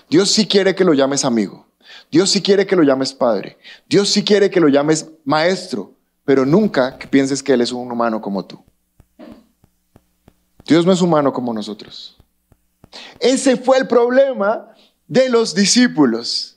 [0.08, 1.66] Dios sí quiere que lo llames amigo.
[2.10, 3.58] Dios sí quiere que lo llames padre.
[3.86, 5.92] Dios sí quiere que lo llames maestro,
[6.24, 8.64] pero nunca que pienses que Él es un humano como tú.
[10.64, 12.16] Dios no es humano como nosotros.
[13.18, 14.72] Ese fue el problema
[15.06, 16.56] de los discípulos.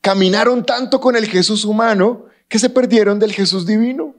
[0.00, 4.14] Caminaron tanto con el Jesús humano que se perdieron del Jesús divino.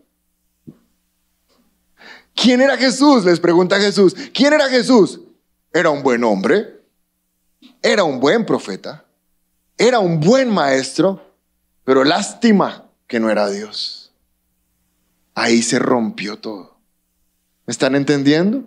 [2.37, 3.25] ¿Quién era Jesús?
[3.25, 4.15] Les pregunta Jesús.
[4.31, 5.19] ¿Quién era Jesús?
[5.73, 6.81] Era un buen hombre,
[7.81, 9.05] era un buen profeta,
[9.75, 11.19] era un buen maestro,
[11.83, 14.13] pero lástima que no era Dios.
[15.33, 16.77] Ahí se rompió todo.
[17.65, 18.63] ¿Me están entendiendo?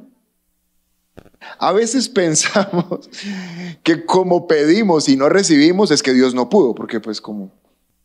[1.58, 3.08] A veces pensamos
[3.84, 7.52] que como pedimos y no recibimos es que Dios no pudo, porque pues como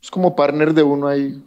[0.01, 1.43] es como partner de uno ahí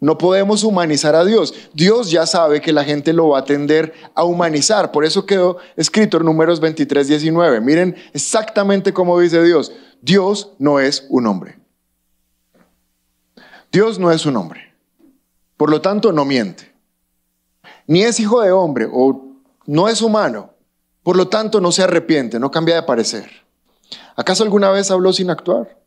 [0.00, 1.54] no podemos humanizar a Dios.
[1.74, 4.92] Dios ya sabe que la gente lo va a tender a humanizar.
[4.92, 7.60] Por eso quedó escrito en números 23, 19.
[7.60, 9.72] Miren exactamente cómo dice Dios.
[10.00, 11.58] Dios no es un hombre.
[13.72, 14.74] Dios no es un hombre.
[15.56, 16.72] Por lo tanto, no miente.
[17.88, 19.34] Ni es hijo de hombre o
[19.66, 20.54] no es humano.
[21.02, 23.28] Por lo tanto, no se arrepiente, no cambia de parecer.
[24.14, 25.82] ¿Acaso alguna vez habló sin actuar?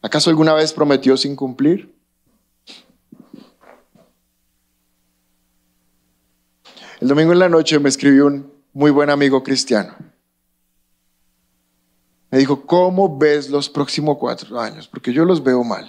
[0.00, 1.93] ¿Acaso alguna vez prometió sin cumplir?
[7.00, 9.94] El domingo en la noche me escribió un muy buen amigo cristiano.
[12.30, 14.88] Me dijo, ¿cómo ves los próximos cuatro años?
[14.88, 15.88] Porque yo los veo mal.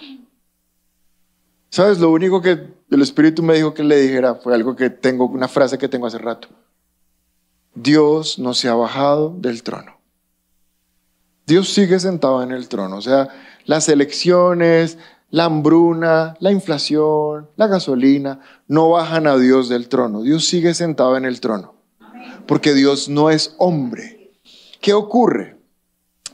[1.70, 1.98] ¿Sabes?
[1.98, 5.48] Lo único que el Espíritu me dijo que le dijera fue algo que tengo, una
[5.48, 6.48] frase que tengo hace rato.
[7.74, 9.98] Dios no se ha bajado del trono.
[11.46, 12.96] Dios sigue sentado en el trono.
[12.96, 13.28] O sea,
[13.64, 14.98] las elecciones,
[15.30, 20.22] la hambruna, la inflación, la gasolina, no bajan a Dios del trono.
[20.22, 21.74] Dios sigue sentado en el trono.
[22.46, 24.32] Porque Dios no es hombre.
[24.80, 25.56] ¿Qué ocurre?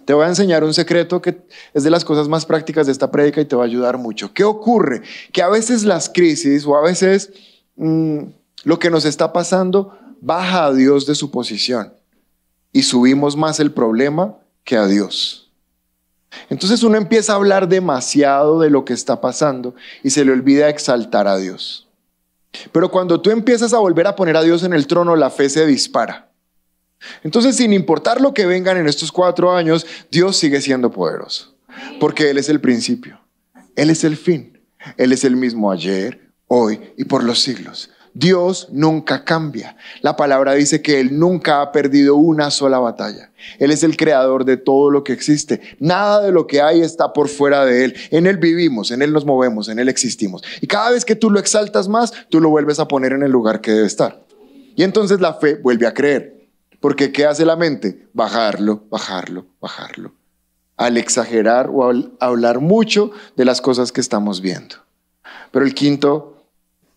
[0.05, 3.11] Te voy a enseñar un secreto que es de las cosas más prácticas de esta
[3.11, 4.33] prédica y te va a ayudar mucho.
[4.35, 5.03] ¿Qué ocurre?
[5.33, 7.33] Que a veces las crisis o a veces
[7.77, 8.19] mm,
[8.65, 11.95] lo que nos está pasando baja a Dios de su posición
[12.73, 15.42] y subimos más el problema que a Dios.
[16.51, 20.69] Entonces uno empieza a hablar demasiado de lo que está pasando y se le olvida
[20.69, 21.89] exaltar a Dios.
[22.73, 25.49] Pero cuando tú empiezas a volver a poner a Dios en el trono, la fe
[25.49, 26.31] se dispara.
[27.25, 31.55] Entonces, sin importar lo que vengan en estos cuatro años, Dios sigue siendo poderoso.
[31.99, 33.21] Porque Él es el principio.
[33.75, 34.61] Él es el fin.
[34.97, 37.91] Él es el mismo ayer, hoy y por los siglos.
[38.15, 39.77] Dios nunca cambia.
[40.03, 43.31] La palabra dice que Él nunca ha perdido una sola batalla.
[43.59, 45.61] Él es el creador de todo lo que existe.
[45.79, 47.95] Nada de lo que hay está por fuera de Él.
[48.11, 50.43] En Él vivimos, en Él nos movemos, en Él existimos.
[50.61, 53.31] Y cada vez que tú lo exaltas más, tú lo vuelves a poner en el
[53.31, 54.23] lugar que debe estar.
[54.77, 56.49] Y entonces la fe vuelve a creer.
[56.81, 58.09] Porque ¿qué hace la mente?
[58.13, 60.13] Bajarlo, bajarlo, bajarlo.
[60.77, 64.77] Al exagerar o al hablar mucho de las cosas que estamos viendo.
[65.51, 66.45] Pero el quinto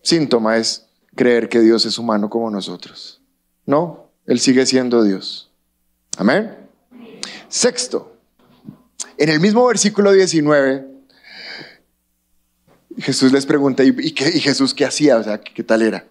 [0.02, 0.85] síntoma es
[1.16, 3.22] creer que Dios es humano como nosotros.
[3.66, 5.50] No, Él sigue siendo Dios.
[6.18, 6.56] Amén.
[7.48, 8.16] Sexto,
[9.18, 10.88] en el mismo versículo 19,
[12.98, 15.18] Jesús les pregunta, ¿y, Jesús qué hacía?
[15.18, 16.06] O sea, ¿qué, tal era?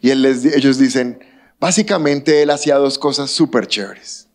[0.00, 1.22] Y ellos dicen,
[1.58, 4.28] básicamente Él hacía dos cosas súper chéveres.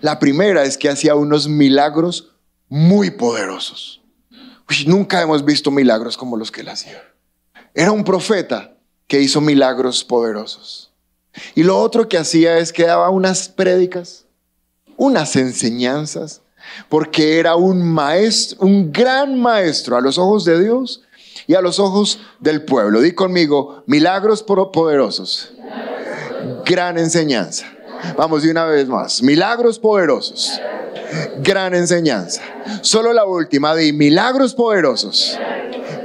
[0.00, 2.34] La primera es que hacía unos milagros
[2.68, 4.02] muy poderosos.
[4.86, 7.02] nunca hemos visto milagros como los que Él hacía.
[7.74, 8.73] Era un profeta
[9.06, 10.92] que hizo milagros poderosos.
[11.54, 14.24] Y lo otro que hacía es que daba unas prédicas,
[14.96, 16.42] unas enseñanzas,
[16.88, 21.02] porque era un maestro, un gran maestro a los ojos de Dios
[21.46, 23.00] y a los ojos del pueblo.
[23.00, 25.52] Di conmigo, milagros poderosos.
[26.64, 27.66] Gran enseñanza.
[28.16, 29.22] Vamos de una vez más.
[29.22, 30.60] Milagros poderosos.
[31.38, 32.42] Gran enseñanza.
[32.82, 35.38] Solo la última, di milagros poderosos.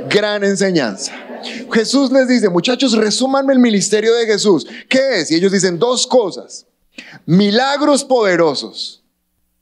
[0.09, 1.29] Gran enseñanza.
[1.71, 4.67] Jesús les dice, muchachos, resúmanme el ministerio de Jesús.
[4.88, 5.32] ¿Qué es?
[5.32, 6.65] Y ellos dicen dos cosas.
[7.25, 9.03] Milagros poderosos,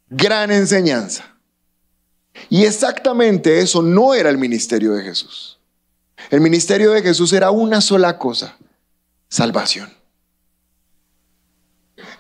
[0.10, 1.38] gran enseñanza.
[2.50, 5.60] Y exactamente eso no era el ministerio de Jesús.
[6.30, 8.58] El ministerio de Jesús era una sola cosa,
[9.30, 9.92] salvación.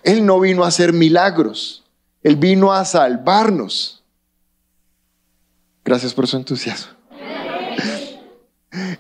[0.03, 1.83] Él no vino a hacer milagros,
[2.23, 4.03] Él vino a salvarnos.
[5.83, 6.96] Gracias por su entusiasmo.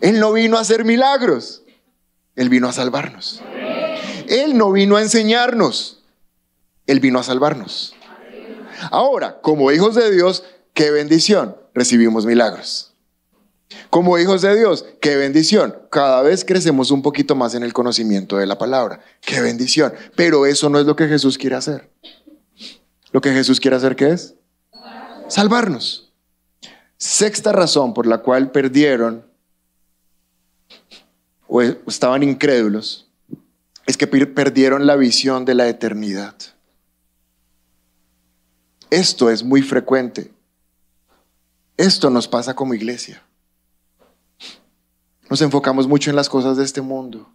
[0.01, 1.63] Él no vino a hacer milagros,
[2.35, 3.41] Él vino a salvarnos.
[4.27, 6.03] Él no vino a enseñarnos,
[6.85, 7.95] Él vino a salvarnos.
[8.91, 12.93] Ahora, como hijos de Dios, qué bendición, recibimos milagros.
[13.89, 15.75] Como hijos de Dios, qué bendición.
[15.89, 19.01] Cada vez crecemos un poquito más en el conocimiento de la palabra.
[19.21, 19.93] Qué bendición.
[20.15, 21.89] Pero eso no es lo que Jesús quiere hacer.
[23.11, 24.35] Lo que Jesús quiere hacer, ¿qué es?
[25.27, 26.13] Salvarnos.
[26.97, 29.25] Sexta razón por la cual perdieron
[31.47, 33.07] o estaban incrédulos,
[33.85, 36.35] es que perdieron la visión de la eternidad.
[38.89, 40.31] Esto es muy frecuente.
[41.77, 43.21] Esto nos pasa como iglesia.
[45.29, 47.29] Nos enfocamos mucho en las cosas de este mundo.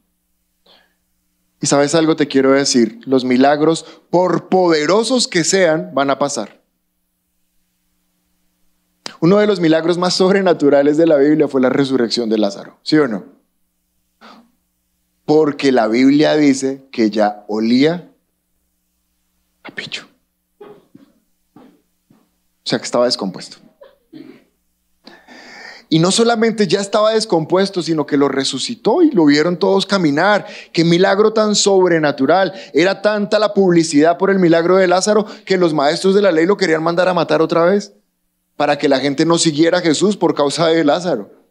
[1.61, 6.61] Y sabes algo te quiero decir, los milagros, por poderosos que sean, van a pasar.
[9.21, 12.97] Uno de los milagros más sobrenaturales de la Biblia fue la resurrección de Lázaro, ¿sí
[12.99, 13.42] o no?
[15.25, 18.11] Porque la Biblia dice que ya olía
[19.63, 20.09] a picho.
[22.65, 23.59] O sea que estaba descompuesto.
[25.89, 30.47] Y no solamente ya estaba descompuesto, sino que lo resucitó y lo vieron todos caminar.
[30.73, 32.55] Qué milagro tan sobrenatural.
[32.73, 36.47] Era tanta la publicidad por el milagro de Lázaro que los maestros de la ley
[36.47, 37.93] lo querían mandar a matar otra vez
[38.57, 41.42] para que la gente no siguiera a Jesús por causa de Lázaro.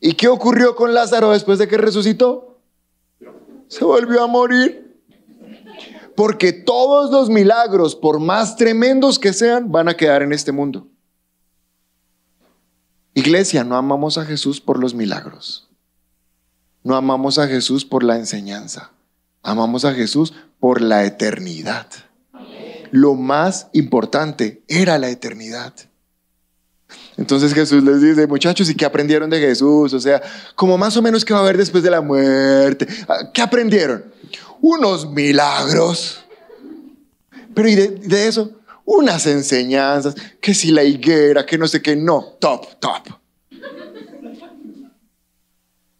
[0.00, 2.58] ¿Y qué ocurrió con Lázaro después de que resucitó?
[3.68, 4.98] Se volvió a morir.
[6.16, 10.88] Porque todos los milagros, por más tremendos que sean, van a quedar en este mundo.
[13.14, 15.68] Iglesia, no amamos a Jesús por los milagros.
[16.82, 18.92] No amamos a Jesús por la enseñanza.
[19.42, 21.86] Amamos a Jesús por la eternidad.
[22.90, 25.74] Lo más importante era la eternidad.
[27.20, 29.92] Entonces Jesús les dice, muchachos, ¿y qué aprendieron de Jesús?
[29.92, 30.22] O sea,
[30.54, 32.86] como más o menos qué va a haber después de la muerte.
[33.06, 34.06] Ah, ¿Qué aprendieron?
[34.62, 36.24] Unos milagros.
[37.54, 38.52] Pero ¿y de, eso?
[38.86, 43.08] unas enseñanzas, que si la higuera, que no sé qué, no, top, top.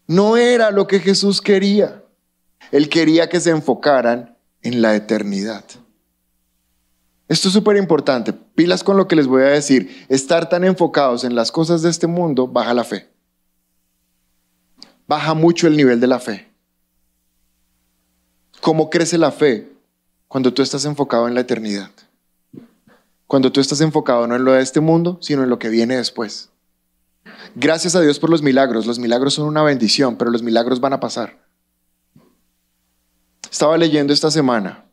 [0.07, 2.03] No era lo que Jesús quería.
[2.73, 5.64] Él quería que se enfocaran en la eternidad.
[7.31, 8.33] Esto es súper importante.
[8.33, 10.05] Pilas con lo que les voy a decir.
[10.09, 13.09] Estar tan enfocados en las cosas de este mundo baja la fe.
[15.07, 16.51] Baja mucho el nivel de la fe.
[18.61, 19.70] ¿Cómo crece la fe?
[20.26, 21.93] Cuando tú estás enfocado en la eternidad.
[23.28, 25.97] Cuando tú estás enfocado no en lo de este mundo, sino en lo que viene
[25.97, 26.51] después.
[27.55, 28.87] Gracias a Dios por los milagros.
[28.87, 31.47] Los milagros son una bendición, pero los milagros van a pasar.
[33.49, 34.89] Estaba leyendo esta semana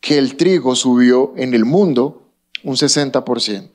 [0.00, 2.30] que el trigo subió en el mundo
[2.62, 3.70] un 60%.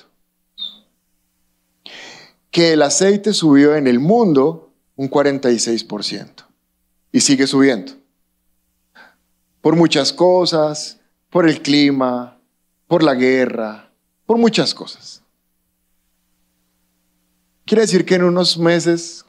[2.51, 6.45] Que el aceite subió en el mundo un 46%.
[7.11, 7.93] Y sigue subiendo.
[9.61, 10.99] Por muchas cosas,
[11.29, 12.39] por el clima,
[12.87, 13.91] por la guerra,
[14.25, 15.23] por muchas cosas.
[17.65, 19.25] Quiere decir que en unos meses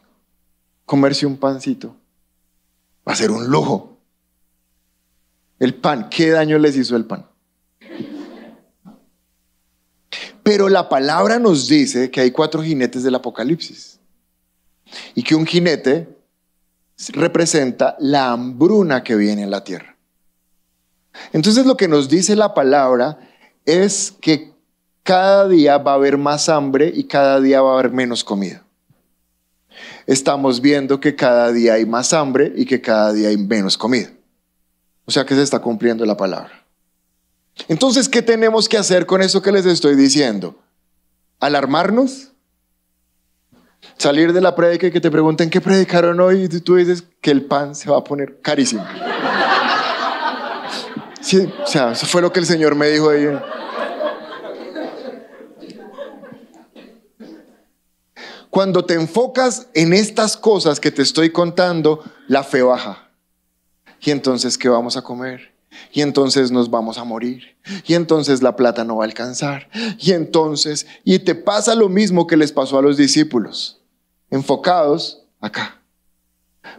[0.84, 1.96] comerse un pancito
[3.06, 3.93] va a ser un lujo.
[5.64, 7.24] El pan, ¿qué daño les hizo el pan?
[10.42, 13.98] Pero la palabra nos dice que hay cuatro jinetes del Apocalipsis
[15.14, 16.18] y que un jinete
[17.14, 19.96] representa la hambruna que viene en la tierra.
[21.32, 23.18] Entonces lo que nos dice la palabra
[23.64, 24.52] es que
[25.02, 28.66] cada día va a haber más hambre y cada día va a haber menos comida.
[30.06, 34.10] Estamos viendo que cada día hay más hambre y que cada día hay menos comida.
[35.06, 36.64] O sea que se está cumpliendo la palabra.
[37.68, 40.58] Entonces, ¿qué tenemos que hacer con eso que les estoy diciendo?
[41.40, 42.32] ¿Alarmarnos?
[43.98, 47.30] Salir de la prédica y que te pregunten qué predicaron hoy y tú dices que
[47.30, 48.84] el pan se va a poner carísimo.
[51.62, 53.26] O sea, eso fue lo que el Señor me dijo ahí.
[58.50, 63.03] Cuando te enfocas en estas cosas que te estoy contando, la fe baja.
[64.04, 65.54] Y entonces, ¿qué vamos a comer?
[65.92, 67.56] Y entonces nos vamos a morir.
[67.86, 69.68] Y entonces la plata no va a alcanzar.
[69.98, 73.80] Y entonces, y te pasa lo mismo que les pasó a los discípulos,
[74.30, 75.80] enfocados acá.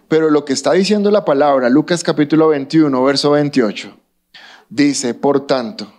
[0.07, 3.95] Pero lo que está diciendo la palabra, Lucas capítulo 21, verso 28,
[4.69, 5.91] dice, por tanto,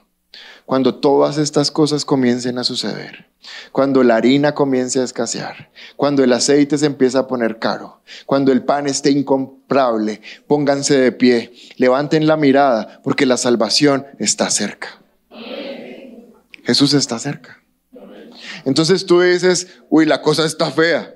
[0.64, 3.28] cuando todas estas cosas comiencen a suceder,
[3.72, 8.52] cuando la harina comience a escasear, cuando el aceite se empieza a poner caro, cuando
[8.52, 15.00] el pan esté incomprable, pónganse de pie, levanten la mirada, porque la salvación está cerca.
[16.64, 17.62] Jesús está cerca.
[18.64, 21.14] Entonces tú dices, uy, la cosa está fea,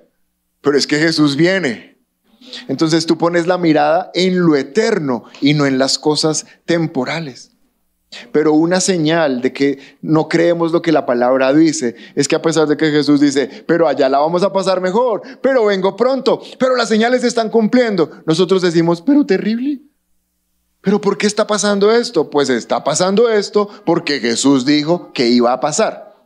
[0.60, 1.98] pero es que Jesús viene.
[2.68, 7.49] Entonces tú pones la mirada en lo eterno y no en las cosas temporales.
[8.32, 12.42] Pero una señal de que no creemos lo que la palabra dice es que a
[12.42, 16.40] pesar de que Jesús dice, pero allá la vamos a pasar mejor, pero vengo pronto,
[16.58, 19.80] pero las señales se están cumpliendo, nosotros decimos, pero terrible.
[20.80, 22.30] ¿Pero por qué está pasando esto?
[22.30, 26.16] Pues está pasando esto porque Jesús dijo que iba a pasar.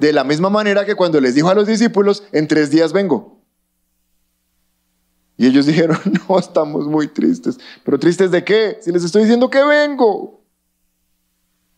[0.00, 3.42] De la misma manera que cuando les dijo a los discípulos, en tres días vengo.
[5.36, 5.98] Y ellos dijeron,
[6.28, 7.58] no, estamos muy tristes.
[7.84, 8.78] ¿Pero tristes de qué?
[8.80, 10.41] Si les estoy diciendo que vengo.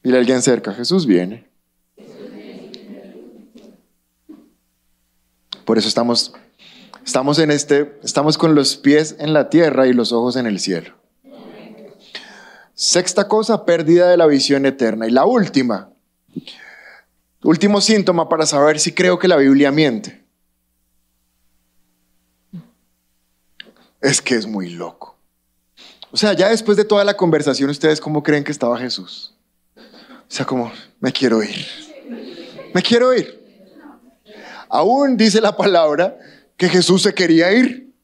[0.05, 1.49] Dile a alguien cerca, Jesús viene.
[5.65, 6.35] Por eso estamos,
[7.07, 10.61] estamos en este, estamos con los pies en la tierra y los ojos en el
[10.61, 10.95] cielo.
[12.75, 15.07] Sexta cosa, pérdida de la visión eterna.
[15.09, 15.89] Y la última,
[17.43, 20.23] último síntoma para saber si creo que la Biblia miente.
[24.03, 25.17] Es que es muy loco.
[26.11, 29.34] O sea, ya después de toda la conversación, ¿ustedes cómo creen que estaba Jesús?
[30.35, 31.64] Sea, como, me quiero ir.
[32.74, 33.41] Me quiero ir.
[34.68, 36.18] Aún dice la palabra
[36.57, 37.95] que Jesús se quería ir.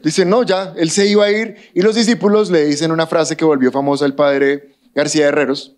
[0.00, 1.72] Dice, no, ya, él se iba a ir.
[1.74, 5.74] Y los discípulos le dicen una frase que volvió famosa el padre García Herreros.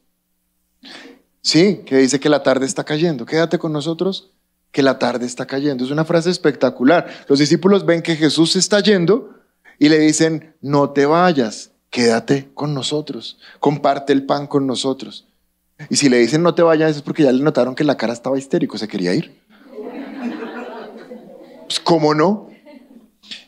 [1.41, 3.25] Sí, que dice que la tarde está cayendo.
[3.25, 4.33] Quédate con nosotros,
[4.73, 5.83] que la tarde está cayendo.
[5.83, 7.09] Es una frase espectacular.
[7.27, 9.31] Los discípulos ven que Jesús se está yendo
[9.79, 15.27] y le dicen, no te vayas, quédate con nosotros, comparte el pan con nosotros.
[15.91, 18.13] Y si le dicen no te vayas es porque ya le notaron que la cara
[18.13, 19.41] estaba histérico, se quería ir.
[21.67, 22.49] Pues, ¿cómo no?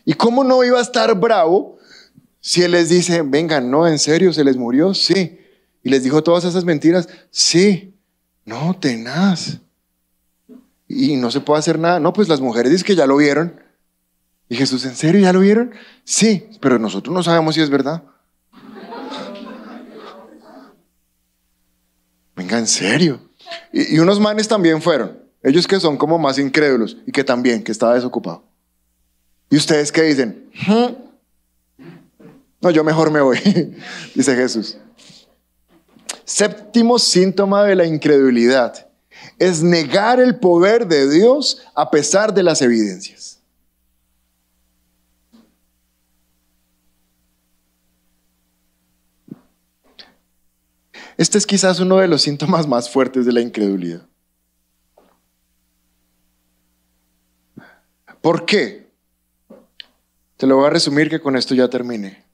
[0.05, 1.79] ¿Y cómo no iba a estar bravo
[2.41, 4.95] si él les dice, vengan, no, en serio, se les murió?
[4.95, 5.39] Sí.
[5.83, 7.95] Y les dijo todas esas mentiras, sí.
[8.45, 9.59] No, tenaz.
[10.89, 12.01] Y no se puede hacer nada.
[12.01, 13.61] No, pues las mujeres dicen que ya lo vieron.
[14.49, 15.72] Y Jesús, ¿en serio ya lo vieron?
[16.05, 18.05] Sí, pero nosotros no sabemos si es verdad.
[22.49, 23.20] Venga, en serio.
[23.74, 25.18] Y, unos manes también fueron.
[25.42, 28.42] Ellos que son como más incrédulos y que también, que estaba desocupado.
[29.51, 30.51] ¿Y ustedes qué dicen?
[30.66, 31.84] "¿Mm?
[32.62, 33.38] No, yo mejor me voy,
[34.14, 34.78] dice Jesús.
[36.24, 38.88] Séptimo síntoma de la incredulidad
[39.38, 43.38] es negar el poder de Dios a pesar de las evidencias.
[51.19, 54.07] Este es quizás uno de los síntomas más fuertes de la incredulidad.
[58.21, 58.89] ¿Por qué?
[60.37, 62.25] Te lo voy a resumir que con esto ya terminé.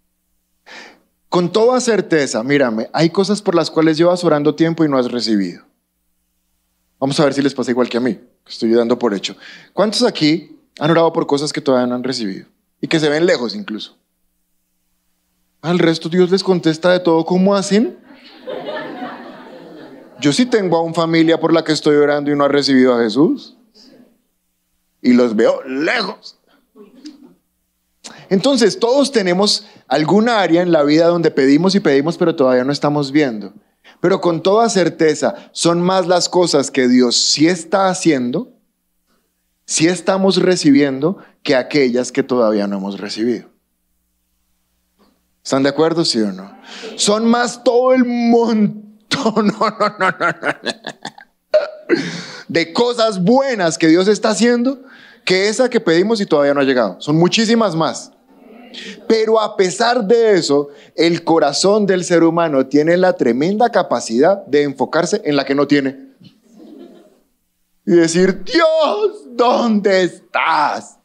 [1.30, 5.10] Con toda certeza, mírame, hay cosas por las cuales llevas orando tiempo y no has
[5.10, 5.64] recibido.
[7.00, 9.34] Vamos a ver si les pasa igual que a mí, que estoy dando por hecho.
[9.72, 12.46] ¿Cuántos aquí han orado por cosas que todavía no han recibido?
[12.82, 13.96] Y que se ven lejos incluso.
[15.62, 17.24] Al resto Dios les contesta de todo.
[17.24, 18.03] ¿Cómo hacen?
[20.20, 22.94] Yo sí tengo a una familia por la que estoy orando y no ha recibido
[22.94, 23.56] a Jesús.
[25.02, 26.38] Y los veo lejos.
[28.30, 32.72] Entonces, todos tenemos alguna área en la vida donde pedimos y pedimos, pero todavía no
[32.72, 33.52] estamos viendo.
[34.00, 38.52] Pero con toda certeza, son más las cosas que Dios sí está haciendo,
[39.66, 43.50] sí estamos recibiendo, que aquellas que todavía no hemos recibido.
[45.42, 46.56] ¿Están de acuerdo, sí o no?
[46.96, 48.83] Son más todo el montón
[49.36, 50.54] no, no, no, no, no,
[52.48, 54.80] de cosas buenas que Dios está haciendo
[55.24, 57.00] que esa que pedimos y todavía no ha llegado.
[57.00, 58.12] Son muchísimas más.
[59.06, 64.62] Pero a pesar de eso, el corazón del ser humano tiene la tremenda capacidad de
[64.62, 66.12] enfocarse en la que no tiene.
[67.86, 70.98] Y decir, Dios, ¿dónde estás?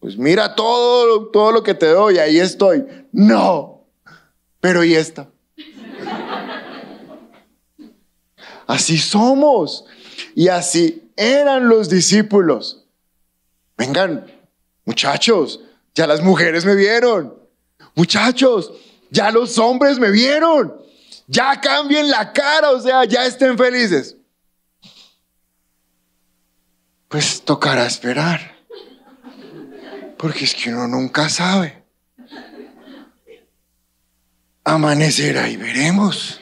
[0.00, 2.84] Pues mira todo, todo lo que te doy, ahí estoy.
[3.12, 3.86] No,
[4.60, 5.28] pero ¿y esta?
[8.66, 9.84] Así somos.
[10.34, 12.84] Y así eran los discípulos.
[13.76, 14.26] Vengan,
[14.84, 15.60] muchachos,
[15.94, 17.34] ya las mujeres me vieron.
[17.94, 18.72] Muchachos,
[19.10, 20.74] ya los hombres me vieron.
[21.26, 24.16] Ya cambien la cara, o sea, ya estén felices.
[27.08, 28.54] Pues tocará esperar.
[30.18, 31.84] Porque es que uno nunca sabe.
[34.64, 36.40] Amanecerá y veremos.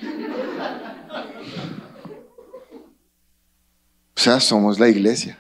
[4.16, 5.38] O sea, somos la iglesia.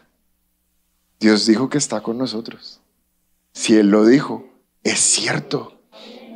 [1.20, 2.80] Dios dijo que está con nosotros.
[3.52, 4.46] Si Él lo dijo,
[4.82, 5.80] es cierto.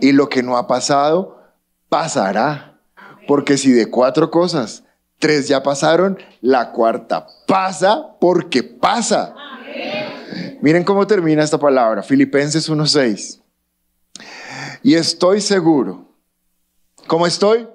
[0.01, 1.43] Y lo que no ha pasado,
[1.89, 2.79] pasará.
[3.27, 4.85] Porque si de cuatro cosas,
[5.19, 9.35] tres ya pasaron, la cuarta pasa porque pasa.
[10.61, 13.41] Miren cómo termina esta palabra, Filipenses 1.6.
[14.83, 16.07] Y estoy seguro.
[17.07, 17.69] ¿Cómo estoy?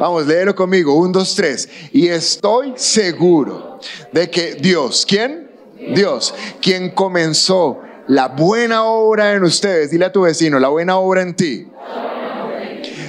[0.00, 0.94] Vamos, léelo conmigo.
[0.94, 1.68] Un, dos, tres.
[1.92, 3.78] Y estoy seguro
[4.12, 5.50] de que Dios, ¿quién?
[5.94, 11.20] Dios, quien comenzó la buena obra en ustedes, dile a tu vecino, la buena obra
[11.20, 11.68] en ti,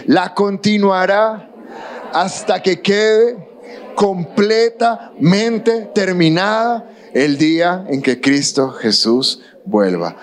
[0.05, 1.49] la continuará
[2.13, 3.37] hasta que quede
[3.95, 10.17] completamente terminada el día en que Cristo Jesús vuelva.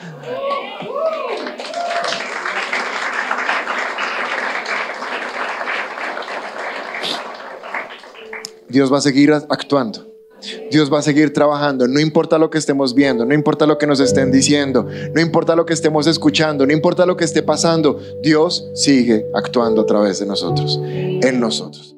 [8.68, 10.06] Dios va a seguir actuando.
[10.70, 13.88] Dios va a seguir trabajando, no importa lo que estemos viendo, no importa lo que
[13.88, 18.00] nos estén diciendo, no importa lo que estemos escuchando, no importa lo que esté pasando,
[18.22, 21.97] Dios sigue actuando a través de nosotros, en nosotros.